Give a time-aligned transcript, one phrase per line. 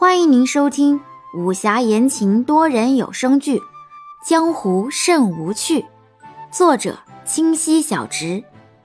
[0.00, 0.98] 欢迎您收听
[1.34, 3.58] 武侠言情多人有声剧
[4.26, 5.82] 《江湖甚无趣》，
[6.50, 8.42] 作者清溪小直，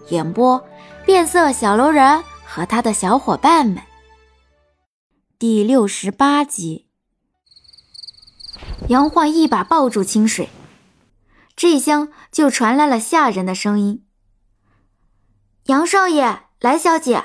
[0.09, 0.61] 演播
[1.05, 3.81] 变色小楼人和他的小伙伴们。
[5.39, 6.89] 第六十八集，
[8.89, 10.49] 杨焕一把抱住清水，
[11.55, 14.05] 这厢就传来了下人的声音
[15.67, 17.23] ：“杨少爷，来小姐，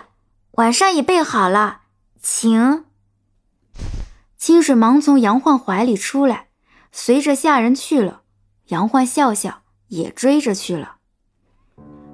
[0.53, 1.81] 晚膳已备好了，
[2.23, 2.85] 请。”
[4.41, 6.47] 清水忙从杨焕怀里出来，
[6.93, 8.23] 随着下人去了。
[8.69, 10.97] 杨焕笑笑，也追着去了。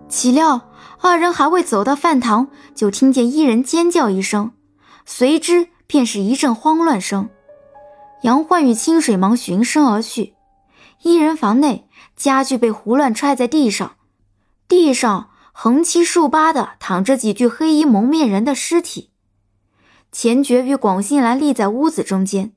[0.09, 0.69] 岂料
[1.01, 4.51] 二人还未走到饭堂，就听见一人尖叫一声，
[5.05, 7.31] 随之便是一阵慌乱声。
[8.23, 10.35] 杨焕与清水忙循声而去。
[11.03, 13.95] 一人房内家具被胡乱踹在地上，
[14.67, 19.13] 地上横七竖八的躺着几具黑衣蒙面人的尸体。
[20.17, 22.55] 钱爵与广信兰立在屋子中间，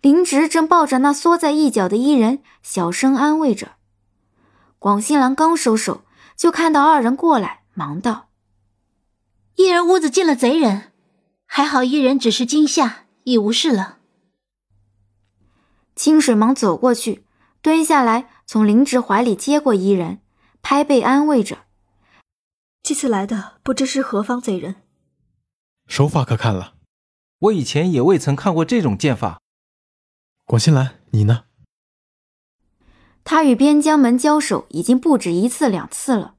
[0.00, 3.76] 林植正抱着那缩在一角的伊人，小声安慰着。
[4.80, 6.04] 广信兰刚收手，
[6.36, 8.30] 就看到二人过来，忙道
[9.54, 10.90] ：“伊人屋子进了贼人，
[11.46, 13.98] 还好伊人只是惊吓，已无事了。”
[15.94, 17.24] 清水忙走过去，
[17.62, 20.18] 蹲下来，从林植怀里接过伊人，
[20.60, 21.58] 拍背安慰着
[22.82, 24.74] ：“这次来的不知是何方贼人，
[25.86, 26.72] 手法可看了。”
[27.38, 29.42] 我以前也未曾看过这种剑法。
[30.44, 31.44] 广新兰，你呢？
[33.24, 36.36] 他与边疆门交手已经不止一次两次了，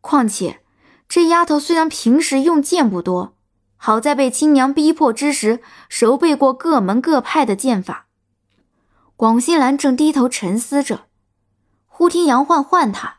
[0.00, 0.62] 况且
[1.06, 3.36] 这丫头虽然平时用剑不多，
[3.76, 8.08] 好在被亲娘逼迫之时熟背过各门各派的剑法。
[9.14, 11.06] 广新兰正低头沉思着，
[11.86, 13.18] 忽听杨焕唤他，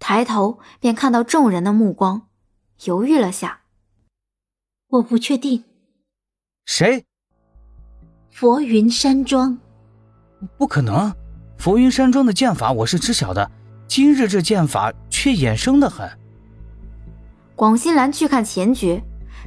[0.00, 2.26] 抬头便看到众人的目光，
[2.84, 3.60] 犹豫了下，
[4.88, 5.62] 我不确定。
[6.66, 7.06] 谁？
[8.28, 9.56] 佛云山庄？
[10.58, 11.14] 不可能！
[11.56, 13.48] 佛云山庄的剑法我是知晓的，
[13.86, 16.10] 今日这剑法却衍生的很。
[17.54, 19.00] 广新兰去看钱爵，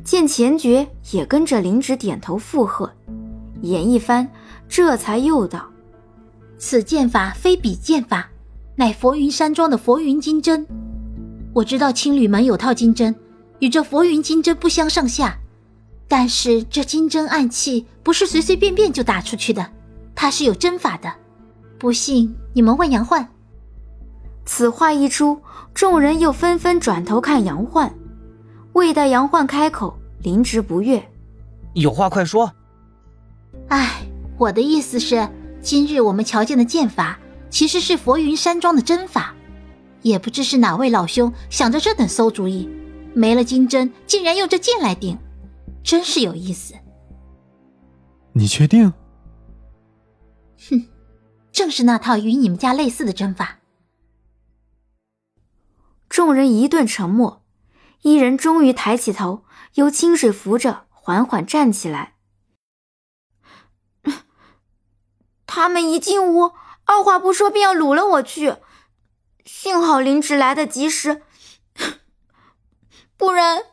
[0.04, 2.90] 见钱爵也跟着林芷点头附和，
[3.62, 4.28] 眼一翻，
[4.70, 5.70] 这才又道
[6.58, 8.30] ：“此剑法非彼剑法，
[8.78, 10.66] 乃佛云山庄的佛云金针。
[11.54, 13.14] 我知道青旅门有套金针，
[13.60, 15.38] 与这佛云金针不相上下。”
[16.10, 19.72] 但是这金针暗器不是随随便便就打出去的，
[20.16, 21.14] 它是有针法的。
[21.78, 23.30] 不信你们问杨焕。
[24.44, 25.40] 此话一出，
[25.74, 27.94] 众人又纷纷转头看杨焕。
[28.74, 31.08] 未待杨焕开口，林植不悦
[31.74, 32.52] ：“有话快说。”
[33.70, 34.02] 哎，
[34.38, 35.30] 我的意思是，
[35.62, 37.20] 今日我们瞧见的剑法，
[37.52, 39.36] 其实是佛云山庄的针法。
[40.02, 42.68] 也不知是哪位老兄想着这等馊主意，
[43.14, 45.16] 没了金针，竟然用这剑来顶。
[45.84, 46.76] 真是有意思。
[48.34, 48.94] 你确定？
[50.70, 50.88] 哼，
[51.52, 53.60] 正是那套与你们家类似的针法。
[56.08, 57.44] 众人一顿沉默，
[58.02, 59.46] 一人终于抬起头，
[59.76, 62.16] 由清水扶着，缓缓站起来。
[65.46, 66.54] 他们一进屋，
[66.86, 68.56] 二话不说便要掳了我去，
[69.46, 71.24] 幸好林芷来得及时，
[73.18, 73.64] 不然，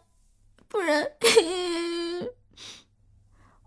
[0.68, 1.12] 不然。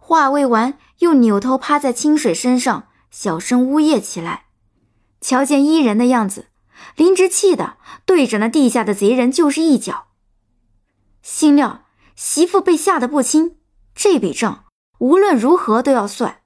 [0.09, 4.46] 话未完，又扭头趴在清水身上，小声呜咽起来。
[5.22, 6.47] 瞧见伊人的样子，
[6.96, 7.78] 林直气的
[8.08, 10.08] 对着那地下的贼人就是一脚。
[11.22, 13.58] 心料媳妇被吓得不轻，
[13.94, 14.66] 这笔账
[14.97, 16.41] 无论如何都要算。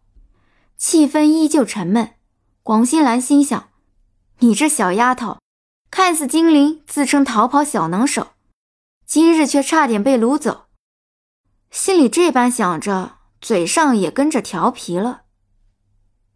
[0.76, 2.16] 气氛依旧沉闷。
[2.64, 3.70] 广新兰心想：
[4.40, 5.38] 你这小丫头，
[5.90, 8.32] 看似精灵，自称逃跑小能手，
[9.06, 10.66] 今日却差点被掳走。
[11.72, 13.20] 心里这般想着。
[13.44, 15.24] 嘴上也跟着调皮了，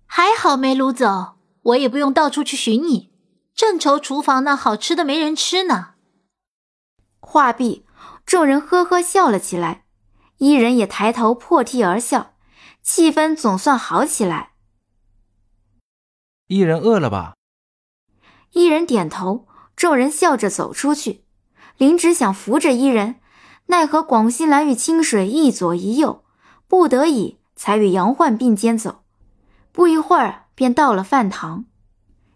[0.05, 3.13] 还好没掳走，我也不用到处去寻你。
[3.55, 5.93] 正愁厨房那好吃的没人吃呢。
[7.21, 7.85] 话毕，
[8.25, 9.85] 众人呵呵笑了起来，
[10.39, 12.33] 伊人也抬头破涕而笑，
[12.83, 14.51] 气氛总算好起来。
[16.47, 17.35] 伊人饿了吧？
[18.51, 21.23] 伊人点头，众人笑着走出去。
[21.77, 23.21] 林芷想扶着伊人，
[23.67, 26.25] 奈何广西蓝与清水一左一右。
[26.67, 29.03] 不得已，才与杨焕并肩走。
[29.71, 31.65] 不一会儿，便到了饭堂。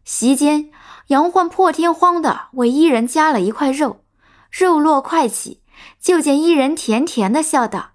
[0.04, 0.72] 席间，
[1.08, 4.04] 杨焕破天荒的为伊人夹了一块肉，
[4.50, 5.62] 肉落筷起，
[6.00, 7.92] 就见伊人甜甜的笑道：“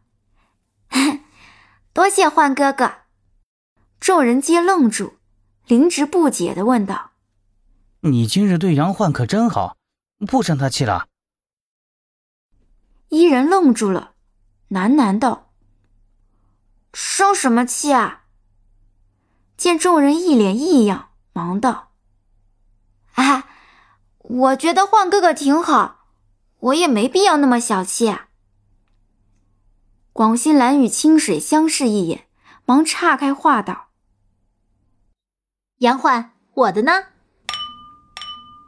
[1.92, 2.92] 多谢焕哥哥。”
[3.98, 5.14] 众人皆愣住。
[5.66, 7.10] 林植不解的问道
[8.02, 9.76] ：“你今日对杨焕可真好，
[10.28, 11.08] 不生他气了？”
[13.10, 14.12] 伊人愣住了，
[14.70, 15.45] 喃喃道。
[16.92, 18.24] 生什么气啊？
[19.56, 21.92] 见众人一脸异样，忙道
[23.16, 23.44] ：“哎，
[24.18, 26.06] 我觉得换哥哥挺好，
[26.58, 28.28] 我也没必要那么小气啊。”
[30.12, 32.26] 广心兰与清水相视一眼，
[32.64, 33.88] 忙岔开话道
[35.78, 36.92] ：“杨焕，我的呢？”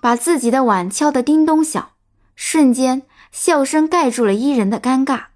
[0.01, 1.93] 把自己的碗敲得叮咚响，
[2.37, 5.27] 瞬间笑声盖住了伊人的尴尬。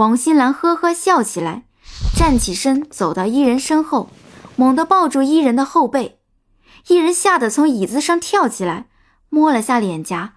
[0.00, 1.64] 广新兰呵呵笑起来。
[2.16, 4.08] 站起身，走到伊人身后，
[4.56, 6.22] 猛地抱住伊人的后背。
[6.86, 8.88] 伊人吓得从椅子上跳起来，
[9.28, 10.36] 摸了下脸颊：“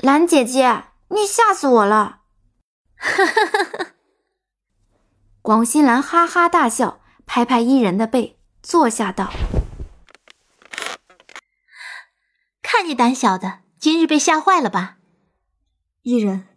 [0.00, 2.20] 兰姐姐，你吓死我了！”
[2.96, 3.86] 哈哈哈哈
[5.42, 9.30] 广新兰哈哈大笑，拍拍伊人的背，坐下道
[12.62, 14.96] ：“看你胆小的，今日被吓坏了吧？”
[16.00, 16.48] 伊人，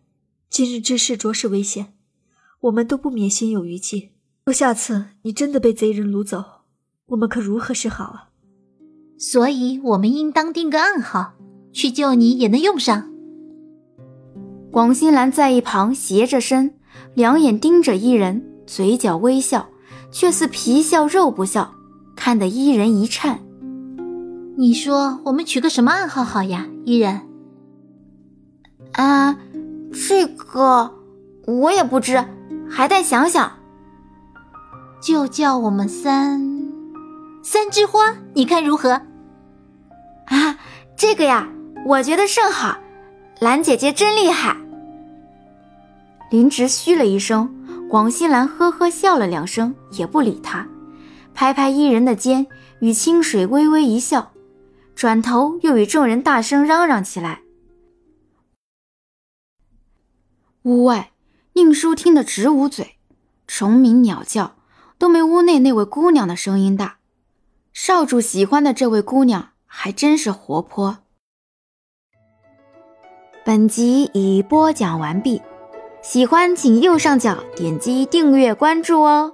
[0.49, 1.93] 今日之事着实危险。
[2.61, 4.11] 我们都不免心有余悸。
[4.45, 6.43] 若下次你真的被贼人掳走，
[7.07, 8.29] 我们可如何是好啊？
[9.17, 11.33] 所以，我们应当定个暗号，
[11.71, 13.11] 去救你也能用上。
[14.71, 16.75] 广心兰在一旁斜着身，
[17.13, 19.69] 两眼盯着伊人，嘴角微笑，
[20.11, 21.75] 却似皮笑肉不笑，
[22.15, 23.39] 看得伊人一颤。
[24.57, 27.21] 你说我们取个什么暗号好呀，伊人？
[28.93, 29.37] 啊，
[29.91, 30.94] 这个
[31.45, 32.24] 我也不知。
[32.71, 33.51] 还待想想，
[35.01, 36.69] 就叫我们三
[37.41, 39.01] 三枝花，你看如何？
[40.25, 40.59] 啊，
[40.95, 41.50] 这个呀，
[41.88, 42.77] 我觉得甚好。
[43.39, 44.56] 兰姐姐真厉害。
[46.30, 47.50] 林直嘘了一声，
[47.89, 50.68] 广西兰呵呵笑了两声，也不理他，
[51.33, 52.45] 拍拍伊人的肩，
[52.81, 54.31] 与清水微微一笑，
[54.94, 57.42] 转头又与众人大声嚷嚷起来。
[60.69, 61.12] 屋外。
[61.54, 62.98] 宁叔听得直捂嘴，
[63.48, 64.56] 虫鸣鸟叫
[64.98, 67.00] 都没屋内那位姑娘的声音大。
[67.74, 71.00] 少主喜欢的这位姑娘还真是活泼。
[73.44, 75.42] 本集已播讲完毕，
[76.01, 79.31] 喜欢请右上角点击订阅关注哦。